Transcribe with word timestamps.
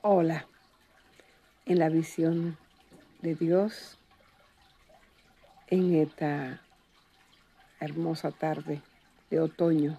Hola, 0.00 0.46
en 1.66 1.80
la 1.80 1.88
visión 1.88 2.56
de 3.20 3.34
Dios 3.34 3.98
en 5.66 5.92
esta 5.96 6.62
hermosa 7.80 8.30
tarde 8.30 8.80
de 9.28 9.40
otoño, 9.40 9.98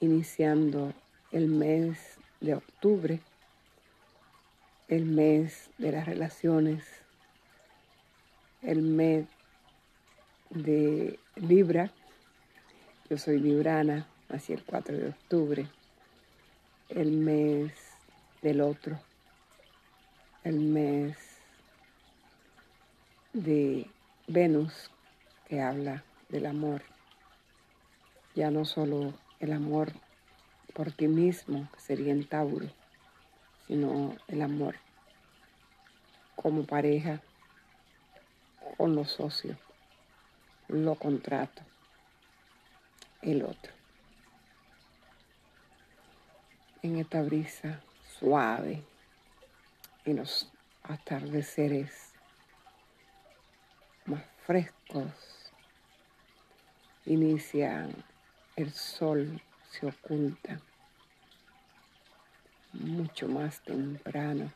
iniciando 0.00 0.92
el 1.30 1.46
mes 1.46 2.18
de 2.40 2.54
octubre, 2.56 3.20
el 4.88 5.04
mes 5.04 5.70
de 5.78 5.92
las 5.92 6.06
relaciones, 6.06 6.84
el 8.62 8.82
mes 8.82 9.28
de 10.50 11.20
Libra. 11.36 11.92
Yo 13.08 13.16
soy 13.16 13.38
librana, 13.38 14.08
nací 14.28 14.52
el 14.52 14.64
4 14.64 14.96
de 14.96 15.08
octubre, 15.10 15.68
el 16.88 17.12
mes 17.12 17.89
del 18.42 18.60
otro, 18.62 18.98
el 20.44 20.58
mes 20.58 21.16
de 23.32 23.90
Venus 24.26 24.90
que 25.46 25.60
habla 25.60 26.04
del 26.28 26.46
amor, 26.46 26.82
ya 28.34 28.50
no 28.50 28.64
solo 28.64 29.12
el 29.40 29.52
amor 29.52 29.92
por 30.74 30.92
ti 30.92 31.08
mismo, 31.08 31.68
que 31.72 31.80
sería 31.80 32.12
en 32.12 32.26
Tauro, 32.26 32.66
sino 33.66 34.16
el 34.28 34.42
amor 34.42 34.76
como 36.36 36.64
pareja, 36.64 37.20
con 38.78 38.94
los 38.94 39.10
socios, 39.10 39.58
lo 40.68 40.94
contrato, 40.94 41.62
el 43.20 43.42
otro. 43.42 43.72
En 46.82 46.96
esta 46.96 47.20
brisa 47.20 47.82
suave 48.20 48.82
y 50.04 50.12
los 50.12 50.52
atardeceres 50.82 52.12
más 54.04 54.22
frescos 54.44 55.50
inician 57.06 57.94
el 58.56 58.70
sol 58.72 59.40
se 59.70 59.86
oculta 59.86 60.60
mucho 62.74 63.26
más 63.26 63.62
temprano, 63.62 64.52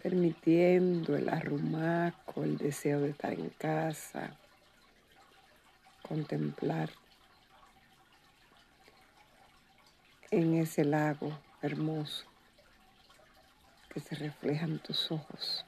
permitiendo 0.00 1.16
el 1.16 1.28
arrumaco, 1.28 2.44
el 2.44 2.56
deseo 2.56 3.00
de 3.00 3.10
estar 3.10 3.32
en 3.32 3.50
casa, 3.50 4.36
contemplar 6.02 6.90
en 10.30 10.54
ese 10.54 10.84
lago 10.84 11.45
hermoso 11.66 12.24
que 13.90 14.00
se 14.00 14.14
refleja 14.14 14.64
en 14.64 14.78
tus 14.78 15.10
ojos 15.10 15.64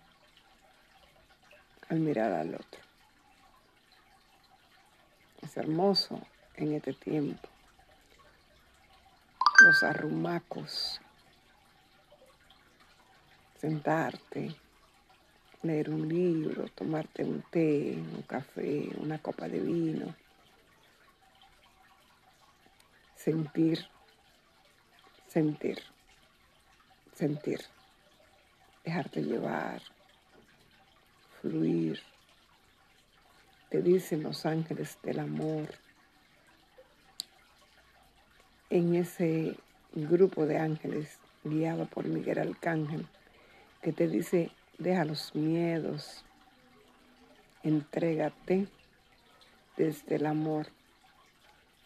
al 1.89 2.01
mirar 2.01 2.33
al 2.33 2.55
otro. 2.55 2.81
Es 5.43 5.57
hermoso 5.57 6.21
en 6.55 6.75
este 6.75 6.93
tiempo 6.93 7.49
los 9.65 9.83
arrumacos, 9.83 11.01
sentarte, 13.57 14.55
leer 15.63 15.91
un 15.91 16.09
libro, 16.09 16.69
tomarte 16.69 17.25
un 17.25 17.43
té, 17.51 17.95
un 17.97 18.23
café, 18.23 18.89
una 18.99 19.19
copa 19.19 19.49
de 19.49 19.59
vino, 19.59 20.15
sentir, 23.17 23.85
sentir, 25.29 25.79
sentir, 27.15 27.61
dejarte 28.85 29.23
llevar, 29.23 29.83
fluir. 31.41 32.01
Te 33.71 33.83
dicen 33.83 34.23
los 34.23 34.47
ángeles 34.47 34.99
del 35.03 35.21
amor 35.21 35.69
en 38.71 38.95
ese 38.95 39.57
grupo 39.93 40.47
de 40.47 40.59
ángeles 40.59 41.19
guiado 41.45 41.87
por 41.87 42.07
Miguel 42.07 42.39
Arcángel, 42.39 43.07
que 43.83 43.93
te 43.93 44.09
dice, 44.09 44.51
deja 44.79 45.05
los 45.05 45.35
miedos, 45.35 46.25
entrégate 47.63 48.69
desde 49.77 50.17
el 50.17 50.27
amor, 50.27 50.69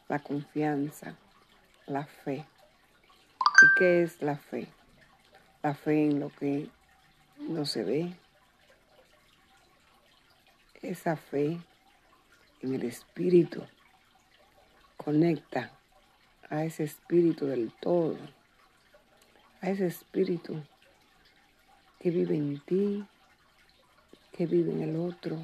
la 0.08 0.18
confianza, 0.18 1.16
la 1.86 2.04
fe. 2.04 2.46
¿Y 3.62 3.74
qué 3.76 4.02
es 4.02 4.20
la 4.20 4.36
fe? 4.36 4.66
La 5.62 5.72
fe 5.72 6.06
en 6.06 6.18
lo 6.18 6.30
que 6.30 6.68
no 7.38 7.64
se 7.64 7.84
ve. 7.84 8.12
Esa 10.82 11.14
fe 11.14 11.60
en 12.60 12.74
el 12.74 12.82
espíritu 12.82 13.62
conecta 14.96 15.70
a 16.50 16.64
ese 16.64 16.82
espíritu 16.82 17.46
del 17.46 17.72
todo, 17.72 18.18
a 19.60 19.70
ese 19.70 19.86
espíritu 19.86 20.60
que 22.00 22.10
vive 22.10 22.34
en 22.34 22.58
ti, 22.62 23.06
que 24.32 24.46
vive 24.46 24.72
en 24.72 24.82
el 24.82 24.96
otro, 24.96 25.38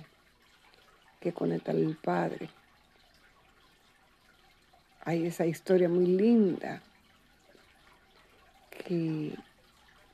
que 1.21 1.33
conecta 1.33 1.71
al 1.71 1.97
Padre. 2.03 2.51
Hay 5.05 5.25
esa 5.25 5.47
historia 5.47 5.89
muy 5.89 6.07
linda 6.07 6.83
que 8.89 9.35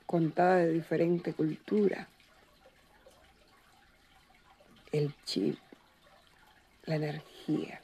contada 0.05 0.57
de 0.57 0.73
diferente 0.73 1.33
cultura. 1.33 2.09
El 4.91 5.15
chip, 5.23 5.57
la 6.83 6.95
energía. 6.95 7.81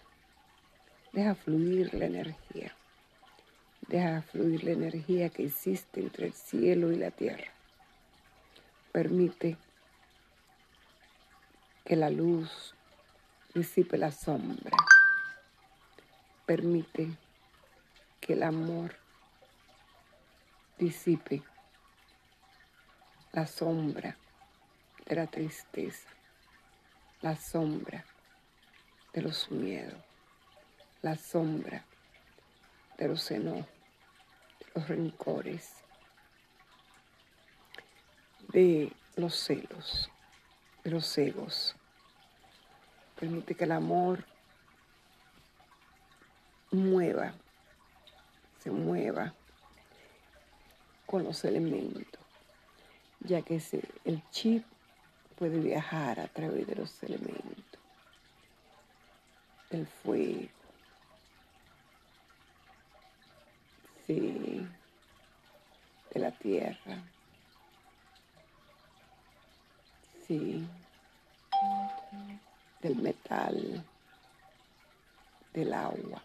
Deja 1.14 1.34
fluir 1.36 1.94
la 1.94 2.06
energía. 2.08 2.76
Deja 3.88 4.22
fluir 4.22 4.66
la 4.66 4.72
energía 4.72 5.30
que 5.30 5.46
existe 5.46 6.02
entre 6.02 6.28
el 6.28 6.34
cielo 6.34 6.92
y 6.92 6.98
la 6.98 7.12
tierra. 7.12 7.52
Permite 8.92 9.56
que 11.86 11.96
la 11.96 12.10
luz 12.10 12.76
disipe 13.54 13.98
la 13.98 14.12
sombra. 14.12 14.76
Permite 16.46 17.08
que 18.20 18.34
el 18.34 18.44
amor 18.44 19.01
disipe 20.82 21.44
la 23.34 23.46
sombra 23.46 24.18
de 25.06 25.16
la 25.16 25.28
tristeza, 25.28 26.10
la 27.22 27.36
sombra 27.36 28.04
de 29.14 29.22
los 29.22 29.52
miedos, 29.52 30.04
la 31.04 31.16
sombra 31.16 31.86
de 32.98 33.08
los 33.08 33.30
enojos 33.30 33.68
los 34.74 34.88
rencores, 34.88 35.84
de 38.54 38.92
los 39.16 39.36
celos, 39.36 40.10
de 40.84 40.92
los 40.92 41.18
egos. 41.18 41.76
Permite 43.20 43.54
que 43.54 43.66
el 43.66 43.74
amor 43.74 44.26
mueva, 46.72 47.34
se 48.60 48.72
mueva 48.72 49.34
con 51.12 51.26
los 51.26 51.44
elementos, 51.44 52.24
ya 53.20 53.42
que 53.42 53.62
el 54.06 54.24
chip 54.32 54.64
puede 55.38 55.60
viajar 55.60 56.22
a 56.22 56.28
través 56.30 56.66
de 56.66 56.76
los 56.76 57.04
elementos, 57.04 57.82
el 59.72 59.86
fuego, 59.86 60.48
de 64.08 64.68
la 66.16 66.32
tierra. 66.32 67.04
Sí, 70.26 70.66
del 72.82 72.96
metal, 72.96 73.86
del 75.54 75.74
agua, 75.74 76.24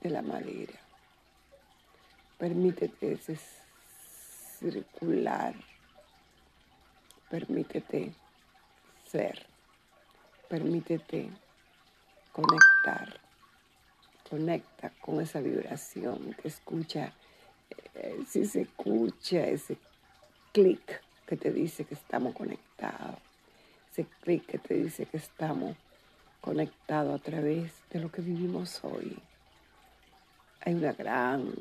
de 0.00 0.10
la 0.10 0.22
madera. 0.22 0.89
Permítete 2.40 3.18
circular, 4.58 5.54
permítete 7.28 8.14
ser, 9.06 9.46
permítete 10.48 11.28
conectar. 12.32 13.20
Conecta 14.30 14.88
con 15.02 15.20
esa 15.20 15.40
vibración, 15.40 16.34
que 16.40 16.48
escucha, 16.48 17.12
eh, 17.94 18.24
si 18.26 18.46
se 18.46 18.62
escucha 18.62 19.44
ese 19.44 19.76
clic 20.50 21.02
que 21.26 21.36
te 21.36 21.52
dice 21.52 21.84
que 21.84 21.92
estamos 21.92 22.34
conectados, 22.34 23.20
ese 23.92 24.06
clic 24.22 24.46
que 24.46 24.58
te 24.58 24.76
dice 24.76 25.04
que 25.04 25.18
estamos 25.18 25.76
conectados 26.40 27.20
a 27.20 27.22
través 27.22 27.70
de 27.90 28.00
lo 28.00 28.10
que 28.10 28.22
vivimos 28.22 28.82
hoy. 28.82 29.18
Hay 30.62 30.72
una 30.72 30.94
gran 30.94 31.52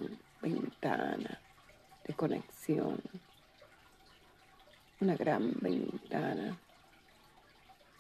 ventana 0.42 1.40
de 2.06 2.14
conexión, 2.14 3.02
una 5.02 5.16
gran 5.16 5.54
ventana 5.62 6.58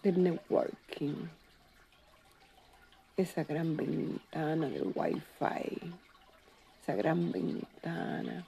de 0.04 0.12
networking, 0.12 1.28
esa 3.18 3.44
gran 3.44 3.76
ventana 3.76 4.70
del 4.70 4.92
wifi, 4.96 5.94
esa 6.82 6.96
gran 6.96 7.32
ventana 7.32 8.48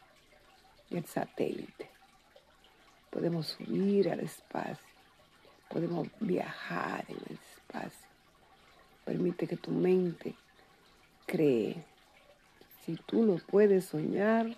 del 0.89 1.05
satélite. 1.05 1.89
Podemos 3.09 3.47
subir 3.47 4.09
al 4.09 4.21
espacio, 4.21 4.88
podemos 5.69 6.07
viajar 6.19 7.03
en 7.09 7.17
el 7.17 7.38
espacio. 7.38 8.07
Permite 9.03 9.47
que 9.47 9.57
tu 9.57 9.71
mente 9.71 10.35
cree. 11.25 11.90
Si 12.85 12.95
tú 12.95 13.23
lo 13.25 13.37
puedes 13.37 13.85
soñar, 13.85 14.57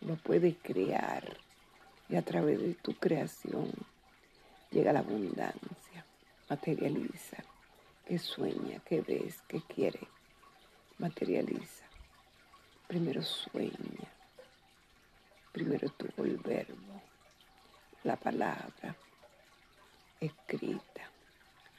lo 0.00 0.16
puedes 0.16 0.56
crear. 0.62 1.36
Y 2.08 2.16
a 2.16 2.22
través 2.22 2.60
de 2.60 2.74
tu 2.74 2.94
creación 2.94 3.70
llega 4.70 4.92
la 4.92 5.00
abundancia. 5.00 6.04
Materializa. 6.48 7.36
¿Qué 8.06 8.18
sueña? 8.18 8.80
¿Qué 8.86 9.02
ves? 9.02 9.42
¿Qué 9.46 9.60
quiere? 9.60 10.00
Materializa. 10.98 11.84
Primero 12.86 13.22
sueña. 13.22 14.08
Primero 15.52 15.88
tuvo 15.90 16.24
el 16.24 16.36
verbo, 16.36 17.02
la 18.04 18.16
palabra 18.16 18.96
escrita, 20.20 21.10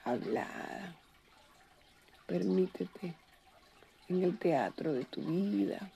hablada. 0.04 0.96
Permítete 2.26 3.16
en 4.10 4.24
el 4.24 4.38
teatro 4.38 4.92
de 4.92 5.06
tu 5.06 5.22
vida, 5.22 5.92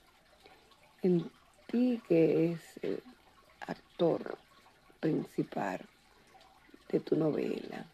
en 1.01 1.30
ti 1.68 2.01
que 2.07 2.51
es 2.51 2.60
el 2.83 3.01
actor 3.62 4.38
principal 5.00 5.81
de 6.89 7.00
tu 7.00 7.15
novela. 7.15 7.86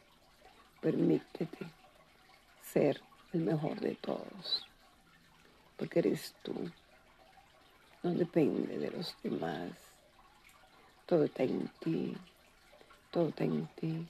Permítete 0.81 1.65
ser 2.61 3.01
el 3.33 3.41
mejor 3.41 3.79
de 3.79 3.95
todos, 3.95 4.67
porque 5.77 5.99
eres 5.99 6.35
tú. 6.43 6.69
No 8.03 8.11
depende 8.11 8.77
de 8.77 8.91
los 8.91 9.15
demás. 9.23 9.71
Todo 11.05 11.25
está 11.25 11.43
en 11.43 11.67
ti. 11.79 12.15
Todo 13.11 13.29
está 13.29 13.43
en 13.43 13.67
ti. 13.75 14.07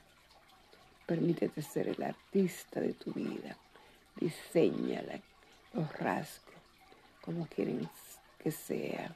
Permítete 1.06 1.62
ser 1.62 1.88
el 1.88 2.04
artista 2.04 2.80
de 2.80 2.94
tu 2.94 3.12
vida. 3.14 3.58
Diseñala 4.16 5.20
los 5.74 5.92
rasgos 5.98 6.56
como 7.22 7.48
quieren 7.48 7.88
que 8.40 8.52
sea. 8.52 9.16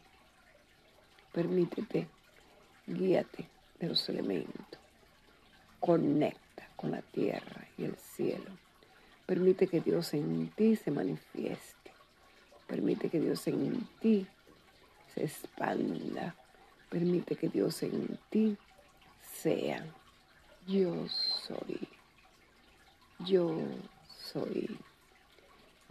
Permítete, 1.31 2.07
guíate 2.85 3.49
de 3.79 3.87
los 3.87 4.07
elementos. 4.09 4.79
Conecta 5.79 6.69
con 6.75 6.91
la 6.91 7.01
tierra 7.01 7.67
y 7.77 7.85
el 7.85 7.95
cielo. 7.95 8.51
Permite 9.25 9.67
que 9.67 9.81
Dios 9.81 10.13
en 10.13 10.49
ti 10.49 10.75
se 10.75 10.91
manifieste. 10.91 11.91
Permite 12.67 13.09
que 13.09 13.19
Dios 13.19 13.47
en 13.47 13.87
ti 13.99 14.27
se 15.13 15.23
expanda. 15.23 16.35
Permite 16.89 17.35
que 17.35 17.49
Dios 17.49 17.81
en 17.83 18.19
ti 18.29 18.57
sea. 19.21 19.83
Yo 20.67 21.07
soy. 21.09 21.87
Yo 23.19 23.57
soy. 24.07 24.77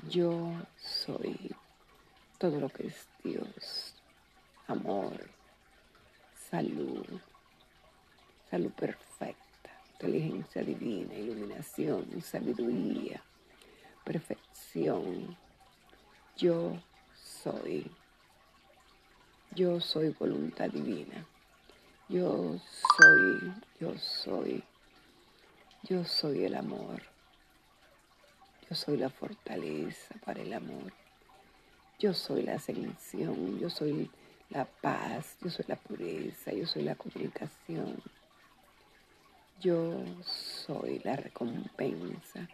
Yo 0.09 0.53
soy 0.77 1.55
todo 2.39 2.59
lo 2.59 2.69
que 2.69 2.89
es 2.89 3.07
Dios. 3.23 3.95
Amor, 4.67 5.31
salud, 6.51 7.07
salud 8.51 8.73
perfecta, 8.73 9.71
inteligencia 9.93 10.63
divina, 10.63 11.15
iluminación, 11.15 12.21
sabiduría, 12.21 13.23
perfección. 14.05 15.37
Yo 16.37 16.83
soy. 17.15 17.89
Yo 19.55 19.81
soy 19.81 20.09
voluntad 20.19 20.69
divina. 20.69 21.25
Yo 22.09 22.59
soy, 22.99 23.55
yo 23.79 23.97
soy, 23.99 24.65
yo 25.85 26.05
soy 26.05 26.45
el 26.45 26.57
amor. 26.57 27.01
Yo 28.73 28.77
soy 28.77 28.97
la 28.97 29.11
fortaleza 29.11 30.15
para 30.25 30.41
el 30.41 30.51
amor. 30.55 30.95
Yo 31.99 32.15
soy 32.15 32.43
la 32.43 32.55
ascensión, 32.55 33.61
yo 33.61 33.69
soy 33.69 34.11
la 34.49 34.65
paz, 34.65 35.37
yo 35.43 35.51
soy 35.51 35.67
la 35.69 35.77
pureza, 35.77 36.55
yo 36.55 36.67
soy 36.67 36.85
la 36.85 36.95
comunicación. 36.95 38.03
Yo 39.61 40.03
soy 40.25 41.01
la 41.05 41.17
recompensa. 41.17 42.49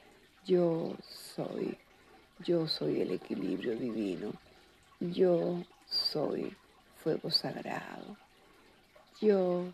Yo 0.45 0.97
soy, 1.37 1.79
yo 2.41 2.67
soy 2.67 3.01
el 3.01 3.13
equilibrio 3.13 3.77
divino. 3.77 4.33
Yo 4.99 5.63
soy 5.87 6.53
fuego 6.97 7.31
sagrado. 7.31 8.17
Yo 9.21 9.73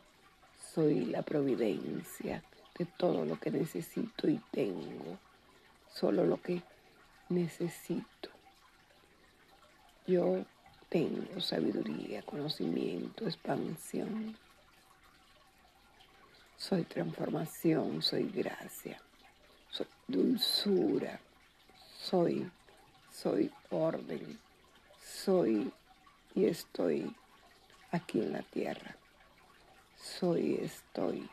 soy 0.74 1.06
la 1.06 1.22
providencia 1.22 2.42
de 2.78 2.84
todo 2.84 3.24
lo 3.24 3.40
que 3.40 3.50
necesito 3.50 4.28
y 4.28 4.38
tengo 4.50 5.18
solo 5.94 6.26
lo 6.26 6.40
que 6.42 6.62
necesito. 7.28 8.28
Yo 10.06 10.44
tengo 10.88 11.40
sabiduría, 11.40 12.22
conocimiento, 12.22 13.24
expansión. 13.26 14.36
Soy 16.56 16.82
transformación, 16.84 18.02
soy 18.02 18.24
gracia, 18.30 19.00
soy 19.70 19.86
dulzura, 20.06 21.20
soy, 21.98 22.50
soy 23.10 23.50
orden, 23.70 24.38
soy 25.00 25.72
y 26.34 26.44
estoy 26.46 27.14
aquí 27.92 28.20
en 28.20 28.32
la 28.32 28.42
tierra. 28.42 28.96
Soy, 29.96 30.56
estoy 30.60 31.28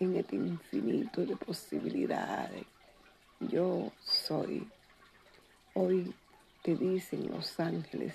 en 0.00 0.16
este 0.16 0.36
infinito 0.36 1.24
de 1.24 1.36
posibilidades 1.36 2.66
yo 3.40 3.92
soy. 4.02 4.66
Hoy 5.74 6.14
te 6.62 6.74
dicen 6.74 7.30
los 7.30 7.60
ángeles 7.60 8.14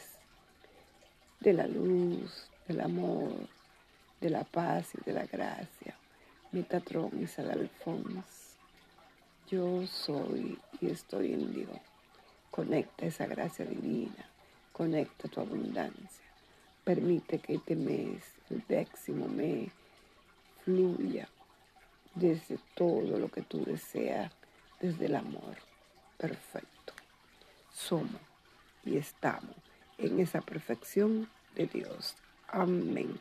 de 1.40 1.54
la 1.54 1.68
luz, 1.68 2.50
del 2.68 2.82
amor, 2.82 3.32
de 4.20 4.30
la 4.30 4.44
paz 4.44 4.90
y 4.96 5.04
de 5.06 5.14
la 5.14 5.26
gracia. 5.26 5.96
Metatron 6.52 7.12
y 7.20 7.42
Alfonso. 7.42 8.22
Yo 9.48 9.86
soy 9.86 10.58
y 10.80 10.90
estoy 10.90 11.34
en 11.34 11.54
Dios. 11.54 11.80
Conecta 12.50 13.06
esa 13.06 13.26
gracia 13.26 13.66
divina. 13.66 14.26
Conecta 14.72 15.28
tu 15.28 15.42
abundancia. 15.42 16.26
Permite 16.84 17.40
que 17.40 17.56
este 17.56 17.76
mes, 17.76 18.24
el 18.50 18.64
décimo 18.68 19.28
mes, 19.28 19.72
fluya 20.64 21.30
desde 22.16 22.58
todo 22.76 23.18
lo 23.18 23.30
que 23.30 23.42
tú 23.42 23.64
deseas 23.64 24.32
desde 24.82 25.06
el 25.06 25.16
amor 25.16 25.58
perfecto. 26.18 26.94
Somos 27.72 28.22
y 28.84 28.98
estamos 28.98 29.56
en 29.98 30.20
esa 30.20 30.42
perfección 30.42 31.30
de 31.56 31.68
Dios. 31.68 32.16
Amén. 32.48 33.20